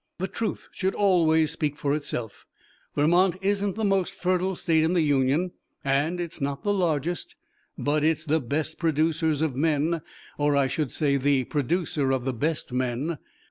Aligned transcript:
The 0.17 0.27
truth 0.27 0.67
should 0.71 0.95
always 0.95 1.51
speak 1.51 1.77
for 1.77 1.93
itself. 1.93 2.47
Vermont 2.95 3.35
isn't 3.39 3.75
the 3.75 3.85
most 3.85 4.13
fertile 4.19 4.55
state 4.55 4.83
in 4.83 4.93
the 4.93 5.01
Union 5.03 5.51
and 5.85 6.19
it's 6.19 6.41
not 6.41 6.63
the 6.63 6.73
largest, 6.73 7.35
but 7.77 8.03
it's 8.03 8.25
the 8.25 8.41
best 8.41 8.79
producer 8.79 9.29
of 9.29 9.55
men, 9.55 10.01
or 10.39 10.55
I 10.57 10.65
should 10.65 10.89
say 10.89 11.17
the 11.17 11.43
producer 11.43 12.09
of 12.11 12.25
the 12.25 12.33
best 12.33 12.73
men." 12.73 13.19